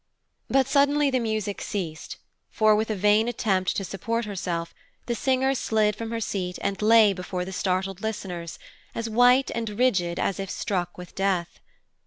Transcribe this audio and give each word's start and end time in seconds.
But 0.49 0.65
suddenly 0.67 1.11
the 1.11 1.19
music 1.19 1.61
ceased, 1.61 2.17
for, 2.49 2.75
with 2.75 2.89
a 2.89 2.95
vain 2.95 3.27
attempt 3.27 3.75
to 3.75 3.83
support 3.83 4.25
herself, 4.25 4.73
the 5.05 5.13
singer 5.13 5.53
slid 5.53 5.95
from 5.95 6.09
her 6.09 6.19
seat 6.19 6.57
and 6.61 6.81
lay 6.81 7.13
before 7.13 7.45
the 7.45 7.51
startled 7.53 8.01
listeners, 8.01 8.57
as 8.95 9.07
white 9.11 9.51
and 9.53 9.69
rigid 9.77 10.17
as 10.17 10.39
if 10.39 10.49
struck 10.49 10.97
with 10.97 11.13
death. 11.13 11.59